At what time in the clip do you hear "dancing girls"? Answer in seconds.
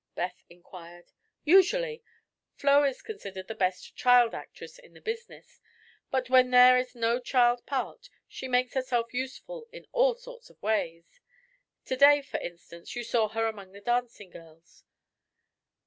13.81-14.83